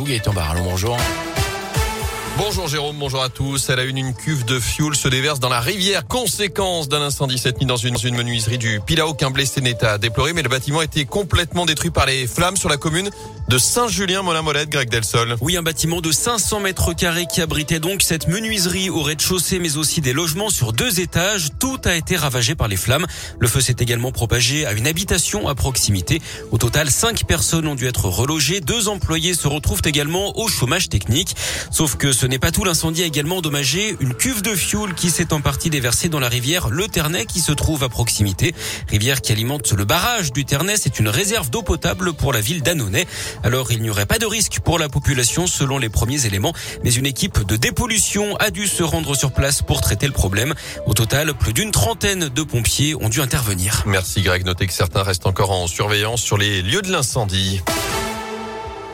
[0.00, 0.06] nous.
[0.06, 0.96] Gaëtan Barallon, bonjour.
[2.42, 3.68] Bonjour Jérôme, bonjour à tous.
[3.68, 6.06] Elle a une, une cuve de fioul se déverse dans la rivière.
[6.08, 9.06] Conséquence d'un incendie cette nuit dans une, une menuiserie du Pila.
[9.06, 12.56] Aucun blessé n'est à déplorer, mais le bâtiment a été complètement détruit par les flammes
[12.56, 13.10] sur la commune
[13.50, 15.36] de Saint-Julien-Molin-Molette, Greg Delsol.
[15.42, 19.76] Oui, un bâtiment de 500 mètres carrés qui abritait donc cette menuiserie au rez-de-chaussée, mais
[19.76, 21.48] aussi des logements sur deux étages.
[21.58, 23.06] Tout a été ravagé par les flammes.
[23.38, 26.22] Le feu s'est également propagé à une habitation à proximité.
[26.52, 28.60] Au total, cinq personnes ont dû être relogées.
[28.60, 31.36] Deux employés se retrouvent également au chômage technique.
[31.70, 32.64] Sauf que ce n'est pas tout.
[32.64, 36.28] L'incendie a également endommagé une cuve de fioul qui s'est en partie déversée dans la
[36.28, 38.54] rivière Le Ternay qui se trouve à proximité.
[38.88, 40.76] Rivière qui alimente le barrage du Ternay.
[40.76, 43.06] C'est une réserve d'eau potable pour la ville d'Annonay.
[43.42, 46.54] Alors il n'y aurait pas de risque pour la population selon les premiers éléments.
[46.84, 50.54] Mais une équipe de dépollution a dû se rendre sur place pour traiter le problème.
[50.86, 53.82] Au total, plus d'une trentaine de pompiers ont dû intervenir.
[53.86, 54.44] Merci Greg.
[54.44, 57.60] Notez que certains restent encore en surveillance sur les lieux de l'incendie.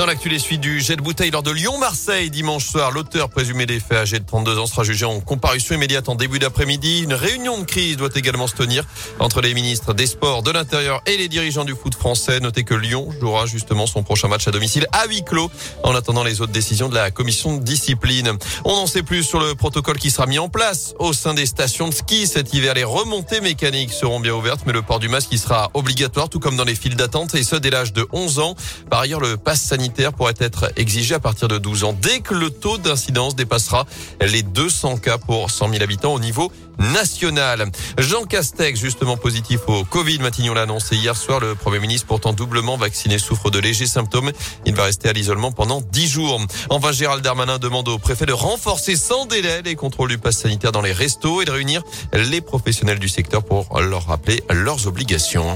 [0.00, 3.66] Dans l'actu, les suites du jet de bouteille lors de Lyon-Marseille dimanche soir, l'auteur présumé
[3.66, 7.02] des faits âgé de 32 ans sera jugé en comparution immédiate en début d'après-midi.
[7.02, 8.86] Une réunion de crise doit également se tenir
[9.18, 12.40] entre les ministres des Sports, de l'Intérieur et les dirigeants du foot français.
[12.40, 15.50] Notez que Lyon jouera justement son prochain match à domicile à huis clos
[15.82, 18.32] en attendant les autres décisions de la commission de discipline.
[18.64, 21.44] On en sait plus sur le protocole qui sera mis en place au sein des
[21.44, 22.72] stations de ski cet hiver.
[22.72, 26.40] Les remontées mécaniques seront bien ouvertes, mais le port du masque y sera obligatoire, tout
[26.40, 28.54] comme dans les files d'attente et ce dès l'âge de 11 ans.
[28.88, 32.34] Par ailleurs, le pass sanitaire pourrait être exigé à partir de 12 ans dès que
[32.34, 33.86] le taux d'incidence dépassera
[34.20, 37.70] les 200 cas pour 100 000 habitants au niveau national.
[37.98, 41.40] Jean Castex, justement positif au Covid, Matignon l'a annoncé hier soir.
[41.40, 44.32] Le Premier ministre, pourtant doublement vacciné, souffre de légers symptômes.
[44.64, 46.40] Il va rester à l'isolement pendant 10 jours.
[46.70, 50.72] Enfin, Gérald Darmanin demande au préfet de renforcer sans délai les contrôles du pass sanitaire
[50.72, 51.82] dans les restos et de réunir
[52.14, 55.54] les professionnels du secteur pour leur rappeler leurs obligations.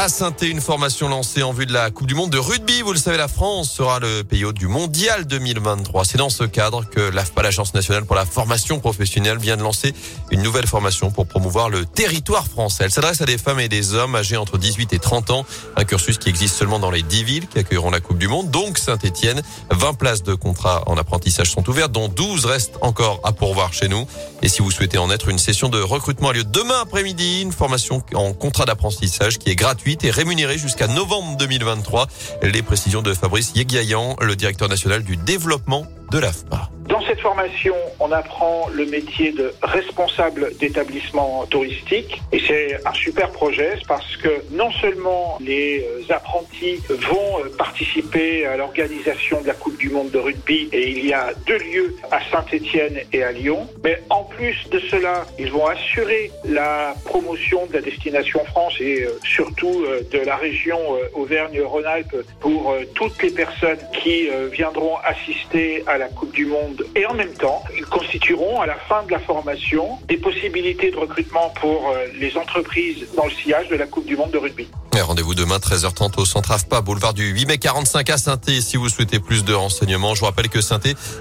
[0.00, 2.80] À saint une formation lancée en vue de la Coupe du Monde de rugby.
[2.80, 6.06] Vous le savez, la France sera le pays hôte du Mondial 2023.
[6.06, 9.94] C'est dans ce cadre que l'AFPA, l'Agence nationale pour la formation professionnelle, vient de lancer
[10.30, 12.84] une nouvelle formation pour promouvoir le territoire français.
[12.84, 15.44] Elle s'adresse à des femmes et des hommes âgés entre 18 et 30 ans.
[15.76, 18.50] Un cursus qui existe seulement dans les 10 villes qui accueilleront la Coupe du Monde,
[18.50, 19.42] donc Saint-Etienne.
[19.70, 23.88] 20 places de contrat en apprentissage sont ouvertes, dont 12 restent encore à pourvoir chez
[23.88, 24.06] nous.
[24.40, 27.42] Et si vous souhaitez en être, une session de recrutement a lieu demain après-midi.
[27.42, 32.06] Une formation en contrat d'apprentissage qui est gratuite et rémunéré jusqu'à novembre 2023.
[32.42, 36.70] Les précisions de Fabrice Yeguiayan, le directeur national du développement de l'AFPA.
[36.90, 42.20] Dans cette formation, on apprend le métier de responsable d'établissement touristique.
[42.32, 48.44] Et c'est un super projet parce que non seulement les euh, apprentis vont euh, participer
[48.44, 51.94] à l'organisation de la Coupe du Monde de rugby et il y a deux lieux
[52.10, 57.66] à Saint-Étienne et à Lyon, mais en plus de cela, ils vont assurer la promotion
[57.66, 60.78] de la destination France et euh, surtout de la région
[61.14, 67.14] Auvergne-Rhône-Alpes pour toutes les personnes qui viendront assister à la Coupe du Monde et en
[67.14, 71.90] même temps, ils constitueront à la fin de la formation des possibilités de recrutement pour
[71.90, 74.68] euh, les entreprises dans le sillage de la Coupe du Monde de rugby.
[75.02, 78.88] Rendez-vous demain 13h30 au centre AFPA, boulevard du 8 mai 45 à saint si vous
[78.88, 80.14] souhaitez plus de renseignements.
[80.14, 80.78] Je vous rappelle que saint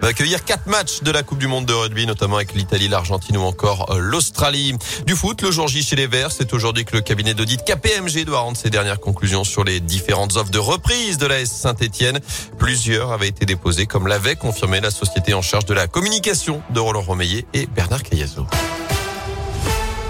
[0.00, 3.36] va accueillir quatre matchs de la Coupe du Monde de rugby, notamment avec l'Italie, l'Argentine
[3.36, 4.76] ou encore euh, l'Australie.
[5.06, 8.24] Du foot, le jour J chez les Verts, c'est aujourd'hui que le cabinet d'audit KPMG
[8.24, 12.20] doit rendre ses dernières conclusions sur les différentes offres de reprise de la S Saint-Etienne.
[12.58, 16.80] Plusieurs avaient été déposées, comme l'avait confirmé la société en charge de la communication de
[16.80, 18.46] Roland Romeillet et Bernard Cayazo.